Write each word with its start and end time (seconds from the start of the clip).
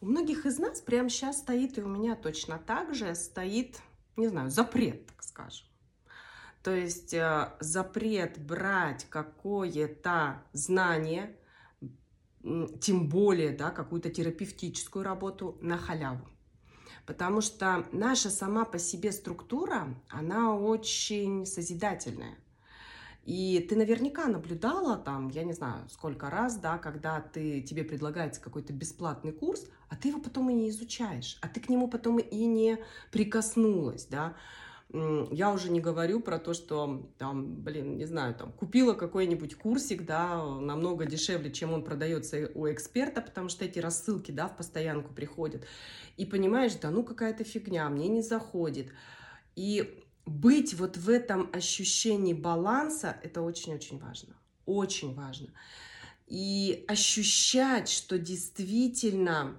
У 0.00 0.06
многих 0.06 0.46
из 0.46 0.58
нас 0.58 0.80
прямо 0.80 1.10
сейчас 1.10 1.38
стоит, 1.38 1.76
и 1.76 1.82
у 1.82 1.88
меня 1.88 2.16
точно 2.16 2.58
так 2.58 2.94
же 2.94 3.14
стоит, 3.14 3.80
не 4.16 4.28
знаю, 4.28 4.50
запрет, 4.50 5.06
так 5.06 5.22
скажем. 5.22 5.66
То 6.62 6.74
есть 6.74 7.12
э, 7.12 7.52
запрет 7.60 8.38
брать 8.38 9.06
какое-то 9.10 10.42
знание, 10.52 11.36
тем 12.80 13.08
более 13.08 13.50
да, 13.50 13.70
какую-то 13.70 14.08
терапевтическую 14.10 15.04
работу 15.04 15.58
на 15.60 15.76
халяву. 15.76 16.26
Потому 17.04 17.40
что 17.40 17.86
наша 17.92 18.30
сама 18.30 18.64
по 18.64 18.78
себе 18.78 19.12
структура, 19.12 19.94
она 20.08 20.56
очень 20.56 21.44
созидательная. 21.44 22.36
И 23.24 23.64
ты 23.68 23.76
наверняка 23.76 24.26
наблюдала 24.26 24.96
там, 24.96 25.28
я 25.28 25.44
не 25.44 25.52
знаю, 25.52 25.88
сколько 25.90 26.30
раз, 26.30 26.56
да, 26.56 26.78
когда 26.78 27.20
ты, 27.20 27.60
тебе 27.60 27.84
предлагается 27.84 28.40
какой-то 28.40 28.72
бесплатный 28.72 29.32
курс, 29.32 29.68
а 29.88 29.96
ты 29.96 30.08
его 30.08 30.20
потом 30.20 30.48
и 30.50 30.54
не 30.54 30.70
изучаешь, 30.70 31.38
а 31.42 31.48
ты 31.48 31.60
к 31.60 31.68
нему 31.68 31.88
потом 31.88 32.18
и 32.18 32.44
не 32.46 32.78
прикоснулась, 33.12 34.06
да. 34.06 34.36
Я 34.92 35.52
уже 35.52 35.70
не 35.70 35.80
говорю 35.80 36.20
про 36.20 36.38
то, 36.38 36.52
что 36.52 37.08
там, 37.16 37.62
блин, 37.62 37.96
не 37.96 38.06
знаю, 38.06 38.34
там 38.34 38.52
купила 38.52 38.94
какой-нибудь 38.94 39.54
курсик, 39.54 40.04
да, 40.04 40.42
намного 40.44 41.06
дешевле, 41.06 41.52
чем 41.52 41.72
он 41.72 41.84
продается 41.84 42.50
у 42.54 42.66
эксперта, 42.68 43.20
потому 43.20 43.48
что 43.50 43.64
эти 43.64 43.78
рассылки, 43.78 44.32
да, 44.32 44.48
в 44.48 44.56
постоянку 44.56 45.14
приходят. 45.14 45.64
И 46.16 46.26
понимаешь, 46.26 46.74
да 46.74 46.90
ну 46.90 47.04
какая-то 47.04 47.44
фигня, 47.44 47.88
мне 47.88 48.08
не 48.08 48.22
заходит. 48.22 48.88
И 49.54 49.99
быть 50.26 50.74
вот 50.74 50.96
в 50.96 51.08
этом 51.08 51.50
ощущении 51.52 52.34
баланса, 52.34 53.16
это 53.22 53.42
очень-очень 53.42 53.98
важно. 53.98 54.34
Очень 54.66 55.14
важно. 55.14 55.48
И 56.26 56.84
ощущать, 56.88 57.88
что 57.88 58.18
действительно 58.18 59.56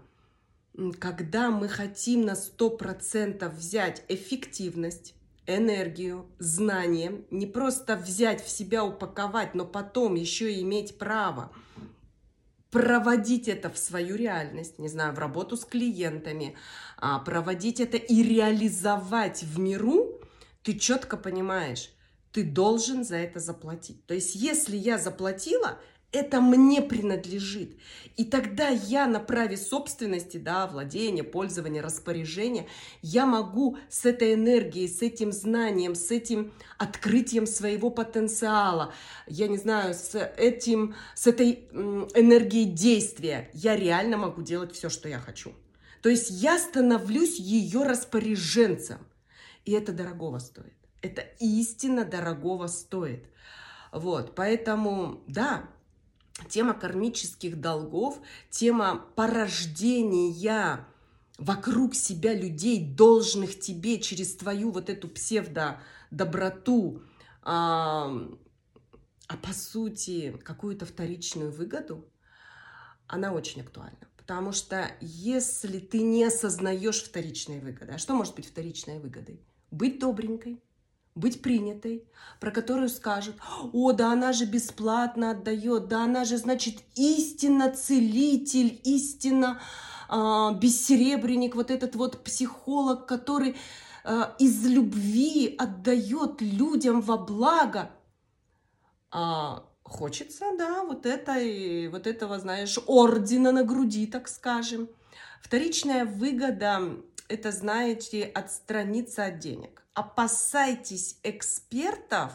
когда 0.99 1.51
мы 1.51 1.67
хотим 1.67 2.25
на 2.25 2.34
100% 2.34 3.49
взять 3.49 4.04
эффективность, 4.07 5.13
энергию, 5.45 6.26
знание, 6.39 7.26
не 7.29 7.45
просто 7.45 7.95
взять 7.95 8.43
в 8.43 8.49
себя, 8.49 8.85
упаковать, 8.85 9.54
но 9.54 9.65
потом 9.65 10.15
еще 10.15 10.54
и 10.54 10.62
иметь 10.62 10.98
право 10.98 11.51
проводить 12.70 13.49
это 13.49 13.70
в 13.70 13.77
свою 13.77 14.15
реальность, 14.15 14.79
не 14.79 14.87
знаю, 14.87 15.13
в 15.13 15.20
работу 15.20 15.57
с 15.57 15.65
клиентами, 15.65 16.55
а, 16.98 17.20
проводить 17.20 17.82
это 17.82 17.98
и 17.98 18.23
реализовать 18.23 19.43
в 19.43 19.59
миру, 19.59 20.20
ты 20.63 20.77
четко 20.77 21.17
понимаешь, 21.17 21.91
ты 22.31 22.43
должен 22.43 23.04
за 23.04 23.17
это 23.17 23.40
заплатить. 23.40 24.05
То 24.05 24.13
есть, 24.13 24.35
если 24.35 24.77
я 24.77 24.98
заплатила, 24.98 25.79
это 26.12 26.41
мне 26.41 26.81
принадлежит. 26.81 27.77
И 28.17 28.26
тогда 28.26 28.67
я 28.67 29.07
на 29.07 29.20
праве 29.20 29.55
собственности, 29.55 30.37
да, 30.37 30.67
владения, 30.67 31.23
пользования, 31.23 31.82
распоряжения, 31.82 32.67
я 33.01 33.26
могу 33.26 33.77
с 33.89 34.05
этой 34.05 34.34
энергией, 34.34 34.87
с 34.87 35.01
этим 35.01 35.32
знанием, 35.32 35.95
с 35.95 36.12
этим 36.12 36.51
открытием 36.77 37.48
своего 37.48 37.89
потенциала, 37.89 38.93
я 39.27 39.48
не 39.48 39.57
знаю, 39.57 39.93
с 39.93 40.17
этим, 40.37 40.95
с 41.15 41.27
этой 41.27 41.70
энергией 41.71 42.65
действия, 42.65 43.49
я 43.54 43.76
реально 43.77 44.17
могу 44.17 44.41
делать 44.41 44.73
все, 44.73 44.89
что 44.89 45.07
я 45.07 45.20
хочу. 45.20 45.54
То 46.01 46.09
есть 46.09 46.29
я 46.29 46.57
становлюсь 46.57 47.39
ее 47.39 47.84
распоряженцем. 47.84 48.98
И 49.65 49.71
это 49.71 49.93
дорогого 49.93 50.40
стоит. 50.40 50.73
Это 51.01 51.21
истинно 51.40 52.05
дорогого 52.05 52.67
стоит. 52.67 53.26
Вот, 53.91 54.35
поэтому, 54.35 55.21
да, 55.27 55.70
тема 56.49 56.73
кармических 56.73 57.59
долгов, 57.59 58.20
тема 58.49 59.05
порождения 59.15 60.85
вокруг 61.37 61.95
себя 61.95 62.34
людей, 62.34 62.85
должных 62.85 63.59
тебе 63.59 63.99
через 63.99 64.35
твою 64.35 64.72
вот 64.72 64.89
эту 64.89 65.07
псевдо-доброту, 65.07 67.01
а, 67.41 68.11
а 69.28 69.38
по 69.38 69.53
сути 69.53 70.38
какую-то 70.43 70.85
вторичную 70.85 71.51
выгоду, 71.51 72.07
она 73.07 73.33
очень 73.33 73.61
актуальна. 73.61 74.07
Потому 74.16 74.51
что 74.51 74.89
если 75.01 75.79
ты 75.79 76.01
не 76.03 76.23
осознаешь 76.23 77.03
вторичной 77.03 77.59
выгоды, 77.59 77.93
а 77.93 77.97
что 77.97 78.16
может 78.16 78.35
быть 78.35 78.47
вторичной 78.47 78.99
выгодой? 78.99 79.41
Быть 79.71 79.99
добренькой, 79.99 80.61
быть 81.15 81.41
принятой, 81.41 82.05
про 82.39 82.51
которую 82.51 82.89
скажут, 82.89 83.35
о, 83.73 83.91
да 83.93 84.11
она 84.11 84.33
же 84.33 84.45
бесплатно 84.45 85.31
отдает, 85.31 85.87
да 85.87 86.03
она 86.03 86.25
же, 86.25 86.37
значит, 86.37 86.79
истинно 86.95 87.71
целитель, 87.71 88.79
истинно 88.83 89.61
э, 90.09 90.49
бессеребренник, 90.59 91.55
вот 91.55 91.71
этот 91.71 91.95
вот 91.95 92.23
психолог, 92.23 93.05
который 93.05 93.55
э, 94.03 94.23
из 94.39 94.65
любви 94.65 95.55
отдает 95.57 96.41
людям 96.41 97.01
во 97.01 97.17
благо. 97.17 97.91
А, 99.09 99.65
хочется, 99.83 100.45
да, 100.57 100.83
вот, 100.83 101.05
это, 101.05 101.33
вот 101.91 102.07
этого, 102.07 102.39
знаешь, 102.39 102.77
ордена 102.87 103.51
на 103.51 103.63
груди, 103.63 104.07
так 104.07 104.27
скажем. 104.27 104.89
Вторичная 105.41 106.05
выгода– 106.05 106.81
это, 107.31 107.51
знаете, 107.51 108.25
отстраниться 108.25 109.25
от 109.25 109.39
денег 109.39 109.81
опасайтесь 109.93 111.17
экспертов 111.23 112.31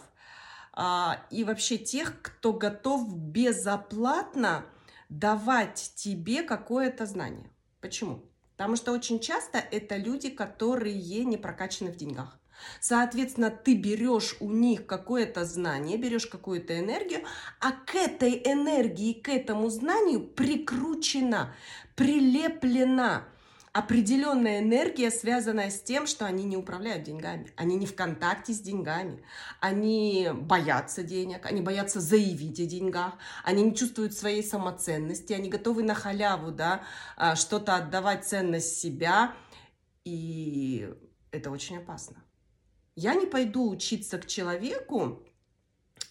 а, 0.73 1.25
и 1.31 1.45
вообще 1.45 1.79
тех, 1.79 2.21
кто 2.21 2.53
готов 2.53 3.17
безоплатно 3.17 4.67
давать 5.09 5.93
тебе 5.95 6.43
какое-то 6.43 7.07
знание. 7.07 7.51
Почему? 7.81 8.23
Потому 8.57 8.77
что 8.77 8.93
очень 8.93 9.21
часто 9.21 9.59
это 9.59 9.97
люди, 9.97 10.31
которые 10.31 11.25
не 11.25 11.37
прокачаны 11.37 11.91
в 11.91 11.97
деньгах. 11.97 12.39
Соответственно, 12.81 13.51
ты 13.51 13.75
берешь 13.75 14.37
у 14.41 14.51
них 14.51 14.87
какое-то 14.87 15.45
знание, 15.45 15.99
берешь 15.99 16.27
какую-то 16.27 16.79
энергию, 16.79 17.21
а 17.61 17.73
к 17.73 17.95
этой 17.95 18.33
энергии, 18.45 19.13
к 19.13 19.29
этому 19.29 19.69
знанию 19.69 20.27
прикручена, 20.27 21.55
прилеплена 21.97 23.29
определенная 23.77 24.61
энергия, 24.61 25.11
связанная 25.11 25.71
с 25.71 25.83
тем, 25.83 26.07
что 26.07 26.25
они 26.25 26.45
не 26.45 26.57
управляют 26.57 27.03
деньгами, 27.03 27.53
они 27.57 27.77
не 27.77 27.85
в 27.85 27.95
контакте 27.95 28.55
с 28.55 28.61
деньгами, 28.61 29.23
они 29.61 30.31
боятся 30.33 31.03
денег, 31.03 31.45
они 31.45 31.61
боятся 31.61 32.01
заявить 32.01 32.59
о 32.59 32.65
деньгах, 32.65 33.19
они 33.45 33.63
не 33.65 33.77
чувствуют 33.77 34.15
своей 34.15 34.43
самоценности, 34.43 35.35
они 35.35 35.51
готовы 35.51 35.83
на 35.83 35.93
халяву, 35.93 36.53
да, 36.53 36.85
а, 37.19 37.37
что-то 37.37 37.77
отдавать 37.77 38.25
ценность 38.25 38.79
себя, 38.79 39.35
и 40.05 40.91
это 41.31 41.51
очень 41.51 41.77
опасно. 41.77 42.17
Я 42.95 43.15
не 43.15 43.27
пойду 43.27 43.69
учиться 43.69 44.17
к 44.17 44.27
человеку, 44.27 45.23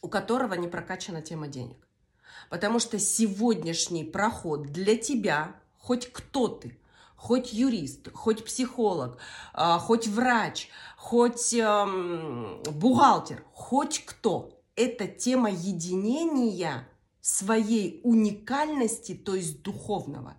у 0.03 0.07
которого 0.07 0.53
не 0.53 0.67
прокачана 0.67 1.23
тема 1.23 1.47
денег. 1.47 1.87
Потому 2.51 2.77
что 2.77 2.99
сегодняшний 2.99 4.03
проход 4.03 4.67
для 4.67 4.95
тебя, 4.95 5.55
хоть 5.79 6.11
кто 6.11 6.47
ты, 6.47 6.77
хоть 7.25 7.53
юрист, 7.53 8.09
хоть 8.13 8.45
психолог, 8.45 9.17
а, 9.51 9.79
хоть 9.79 10.05
врач, 10.05 10.69
хоть 10.95 11.55
эм, 11.55 12.61
бухгалтер, 12.71 13.43
хоть 13.51 14.05
кто. 14.05 14.61
Это 14.75 15.07
тема 15.07 15.49
единения 15.49 16.87
своей 17.21 17.99
уникальности, 18.03 19.15
то 19.15 19.33
есть 19.33 19.63
духовного 19.63 20.35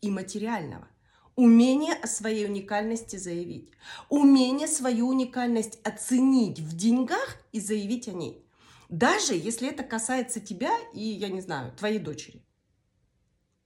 и 0.00 0.10
материального. 0.10 0.88
Умение 1.36 1.94
о 1.94 2.08
своей 2.08 2.46
уникальности 2.46 3.14
заявить. 3.14 3.70
Умение 4.08 4.66
свою 4.66 5.06
уникальность 5.06 5.78
оценить 5.84 6.58
в 6.58 6.76
деньгах 6.76 7.36
и 7.52 7.60
заявить 7.60 8.08
о 8.08 8.12
ней. 8.12 8.44
Даже 8.88 9.34
если 9.34 9.68
это 9.68 9.84
касается 9.84 10.40
тебя 10.40 10.76
и, 10.94 11.00
я 11.00 11.28
не 11.28 11.40
знаю, 11.40 11.72
твоей 11.76 12.00
дочери. 12.00 12.44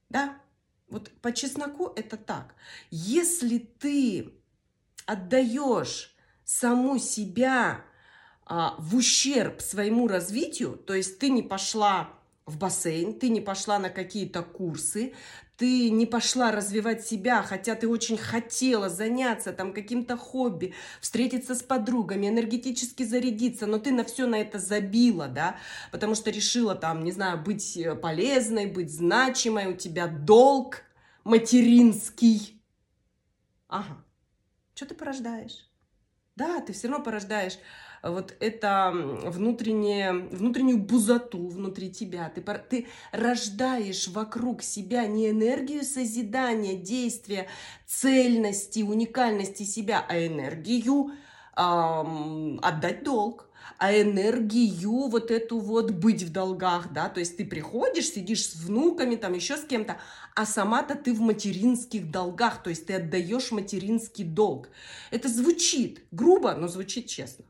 Да, 0.09 0.39
вот 0.89 1.11
по 1.21 1.31
чесноку 1.31 1.91
это 1.95 2.17
так. 2.17 2.55
Если 2.89 3.57
ты 3.57 4.33
отдаешь 5.05 6.15
саму 6.43 6.99
себя 6.99 7.85
а, 8.45 8.75
в 8.79 8.95
ущерб 8.95 9.61
своему 9.61 10.07
развитию, 10.07 10.75
то 10.75 10.93
есть 10.93 11.19
ты 11.19 11.29
не 11.29 11.43
пошла 11.43 12.09
в 12.45 12.57
бассейн, 12.57 13.17
ты 13.17 13.29
не 13.29 13.41
пошла 13.41 13.77
на 13.79 13.89
какие-то 13.89 14.41
курсы, 14.41 15.13
ты 15.59 15.89
не 15.89 16.05
пошла 16.05 16.51
развивать 16.51 17.05
себя, 17.05 17.43
хотя 17.43 17.75
ты 17.75 17.85
очень 17.89 18.17
хотела 18.17 18.87
заняться 18.87 19.51
там 19.51 19.73
каким-то 19.73 20.15
хобби, 20.15 20.73
встретиться 21.01 21.53
с 21.53 21.61
подругами, 21.61 22.29
энергетически 22.29 23.03
зарядиться, 23.03 23.65
но 23.65 23.77
ты 23.77 23.91
на 23.91 24.05
все 24.05 24.25
на 24.25 24.35
это 24.35 24.57
забила, 24.57 25.27
да, 25.27 25.57
потому 25.91 26.15
что 26.15 26.31
решила 26.31 26.75
там, 26.75 27.03
не 27.03 27.11
знаю, 27.11 27.43
быть 27.43 27.77
полезной, 28.01 28.67
быть 28.67 28.89
значимой, 28.89 29.67
у 29.67 29.73
тебя 29.73 30.07
долг 30.07 30.83
материнский. 31.25 32.63
Ага, 33.67 34.05
что 34.73 34.85
ты 34.85 34.95
порождаешь? 34.95 35.69
Да, 36.37 36.61
ты 36.61 36.71
все 36.71 36.87
равно 36.87 37.03
порождаешь 37.03 37.57
вот 38.03 38.35
это 38.39 38.91
внутреннее, 38.93 40.13
внутреннюю 40.13 40.77
бузату 40.77 41.47
внутри 41.47 41.91
тебя. 41.91 42.31
Ты, 42.33 42.41
ты 42.69 42.87
рождаешь 43.11 44.07
вокруг 44.07 44.61
себя 44.61 45.05
не 45.07 45.29
энергию 45.29 45.83
созидания, 45.83 46.75
действия, 46.75 47.47
цельности, 47.85 48.81
уникальности 48.81 49.63
себя, 49.63 50.05
а 50.07 50.17
энергию 50.25 51.11
эм, 51.57 52.59
отдать 52.61 53.03
долг 53.03 53.49
а 53.79 53.93
энергию 53.93 55.07
вот 55.07 55.31
эту 55.31 55.57
вот 55.57 55.91
быть 55.91 56.23
в 56.23 56.31
долгах, 56.31 56.91
да, 56.91 57.07
то 57.07 57.21
есть 57.21 57.37
ты 57.37 57.45
приходишь, 57.45 58.09
сидишь 58.09 58.49
с 58.49 58.55
внуками, 58.55 59.15
там 59.15 59.33
еще 59.33 59.55
с 59.55 59.63
кем-то, 59.63 59.97
а 60.35 60.45
сама-то 60.45 60.95
ты 60.95 61.13
в 61.13 61.21
материнских 61.21 62.11
долгах, 62.11 62.61
то 62.61 62.69
есть 62.69 62.87
ты 62.87 62.95
отдаешь 62.95 63.51
материнский 63.51 64.25
долг. 64.25 64.69
Это 65.11 65.29
звучит 65.29 66.03
грубо, 66.11 66.53
но 66.55 66.67
звучит 66.67 67.07
честно. 67.07 67.45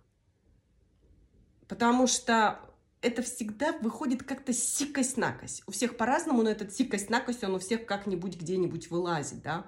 Потому 1.69 2.07
что 2.07 2.59
это 3.01 3.21
всегда 3.21 3.71
выходит 3.81 4.23
как-то 4.23 4.51
сикость-накость. 4.51 5.63
У 5.67 5.71
всех 5.71 5.95
по-разному, 5.95 6.41
но 6.41 6.49
этот 6.49 6.73
сикость-накость, 6.73 7.43
он 7.43 7.55
у 7.55 7.59
всех 7.59 7.85
как-нибудь 7.85 8.35
где-нибудь 8.35 8.89
вылазит, 8.89 9.41
да. 9.41 9.65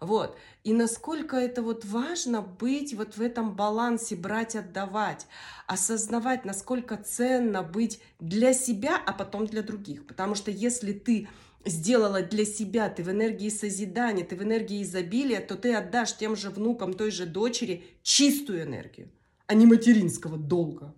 Вот. 0.00 0.36
И 0.64 0.72
насколько 0.72 1.36
это 1.36 1.62
вот 1.62 1.84
важно 1.84 2.42
быть 2.42 2.94
вот 2.94 3.16
в 3.16 3.22
этом 3.22 3.54
балансе, 3.54 4.16
брать, 4.16 4.56
отдавать, 4.56 5.26
осознавать, 5.66 6.44
насколько 6.44 6.96
ценно 6.96 7.62
быть 7.62 8.00
для 8.18 8.52
себя, 8.52 9.00
а 9.04 9.12
потом 9.12 9.46
для 9.46 9.62
других. 9.62 10.06
Потому 10.06 10.34
что 10.34 10.50
если 10.50 10.92
ты 10.92 11.28
сделала 11.64 12.22
для 12.22 12.44
себя, 12.44 12.88
ты 12.88 13.02
в 13.02 13.10
энергии 13.10 13.48
созидания, 13.48 14.24
ты 14.24 14.36
в 14.36 14.42
энергии 14.42 14.82
изобилия, 14.82 15.40
то 15.40 15.56
ты 15.56 15.74
отдашь 15.74 16.16
тем 16.16 16.34
же 16.34 16.50
внукам, 16.50 16.94
той 16.94 17.10
же 17.10 17.26
дочери 17.26 17.84
чистую 18.02 18.62
энергию, 18.62 19.10
а 19.46 19.54
не 19.54 19.66
материнского 19.66 20.36
долга. 20.36 20.94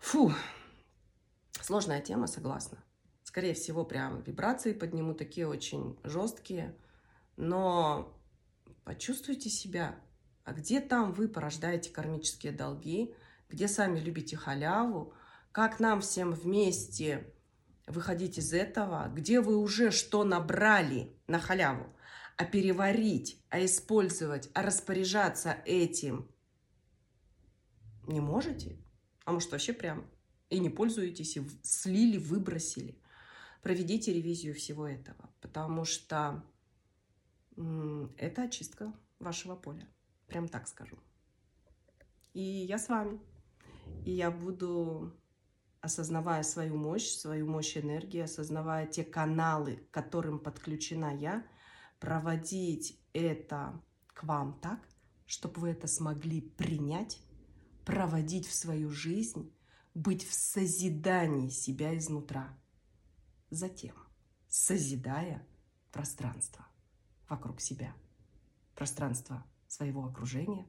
Фу, 0.00 0.32
сложная 1.60 2.00
тема, 2.00 2.26
согласна. 2.26 2.82
Скорее 3.22 3.54
всего, 3.54 3.84
прям 3.84 4.22
вибрации 4.22 4.72
подниму 4.72 5.14
такие 5.14 5.46
очень 5.46 5.98
жесткие, 6.02 6.74
но 7.36 8.18
почувствуйте 8.84 9.50
себя, 9.50 9.94
а 10.44 10.52
где 10.52 10.80
там 10.80 11.12
вы 11.12 11.28
порождаете 11.28 11.90
кармические 11.90 12.52
долги, 12.52 13.14
где 13.48 13.68
сами 13.68 14.00
любите 14.00 14.36
халяву, 14.36 15.12
как 15.52 15.78
нам 15.80 16.00
всем 16.00 16.32
вместе 16.32 17.32
выходить 17.86 18.38
из 18.38 18.52
этого, 18.52 19.08
где 19.14 19.40
вы 19.40 19.56
уже 19.56 19.90
что 19.90 20.24
набрали 20.24 21.14
на 21.26 21.38
халяву, 21.38 21.94
а 22.36 22.44
переварить, 22.46 23.44
а 23.50 23.64
использовать, 23.64 24.50
а 24.54 24.62
распоряжаться 24.62 25.58
этим 25.66 26.28
не 28.06 28.20
можете, 28.20 28.78
а 29.24 29.32
может 29.32 29.52
вообще 29.52 29.72
прям 29.72 30.06
и 30.48 30.58
не 30.58 30.70
пользуетесь, 30.70 31.36
и 31.36 31.48
слили, 31.62 32.18
выбросили 32.18 33.00
проведите 33.62 34.12
ревизию 34.12 34.54
всего 34.54 34.86
этого, 34.86 35.30
потому 35.40 35.84
что 35.84 36.42
это 38.16 38.42
очистка 38.44 38.92
вашего 39.18 39.54
поля, 39.54 39.86
прям 40.26 40.48
так 40.48 40.66
скажу. 40.68 40.98
И 42.32 42.40
я 42.42 42.78
с 42.78 42.88
вами, 42.88 43.20
и 44.04 44.12
я 44.12 44.30
буду, 44.30 45.12
осознавая 45.80 46.42
свою 46.42 46.76
мощь, 46.76 47.08
свою 47.08 47.46
мощь 47.46 47.76
энергии, 47.76 48.20
осознавая 48.20 48.86
те 48.86 49.04
каналы, 49.04 49.76
к 49.76 49.90
которым 49.90 50.38
подключена 50.38 51.16
я, 51.16 51.46
проводить 51.98 52.98
это 53.12 53.82
к 54.06 54.24
вам 54.24 54.58
так, 54.60 54.80
чтобы 55.26 55.60
вы 55.60 55.70
это 55.70 55.86
смогли 55.86 56.40
принять, 56.40 57.18
проводить 57.84 58.46
в 58.46 58.54
свою 58.54 58.90
жизнь, 58.90 59.52
быть 59.94 60.26
в 60.26 60.32
созидании 60.32 61.48
себя 61.48 61.96
изнутра. 61.96 62.56
Затем 63.50 63.96
созидая 64.48 65.46
пространство 65.92 66.66
вокруг 67.28 67.60
себя, 67.60 67.94
пространство 68.74 69.44
своего 69.68 70.04
окружения, 70.04 70.66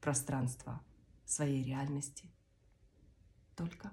пространство 0.00 0.80
своей 1.24 1.62
реальности, 1.62 2.30
только 3.56 3.92